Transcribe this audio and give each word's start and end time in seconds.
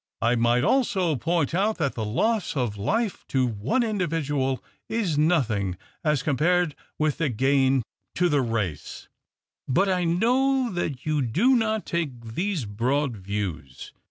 I 0.19 0.33
might 0.33 0.63
also 0.63 1.15
point 1.15 1.53
out 1.53 1.77
that 1.77 1.93
the 1.93 2.03
loss 2.03 2.57
of 2.57 2.75
life 2.75 3.23
to 3.27 3.45
one 3.45 3.83
individual 3.83 4.63
is 4.89 5.15
nothing, 5.15 5.77
as 6.03 6.23
compared 6.23 6.73
with 6.97 7.19
the 7.19 7.29
gain 7.29 7.83
to 8.15 8.27
the 8.27 8.41
race— 8.41 9.07
but 9.67 9.89
I 9.89 10.05
know 10.05 10.71
that 10.71 11.05
you 11.05 11.21
do 11.21 11.55
not 11.55 11.85
take 11.85 12.33
these 12.33 12.65
broad 12.65 13.15
views. 13.15 13.93